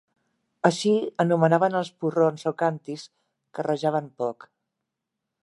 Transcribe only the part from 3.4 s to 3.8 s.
que